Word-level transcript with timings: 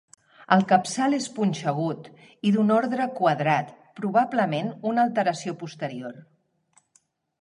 El 0.53 0.63
capçal 0.69 1.11
és 1.17 1.27
punxegut 1.35 2.09
i 2.51 2.55
d'un 2.57 2.73
ordre 2.77 3.07
quadrat, 3.19 3.69
probablement 4.03 4.73
una 4.93 5.05
alteració 5.07 5.55
posterior. 5.61 6.19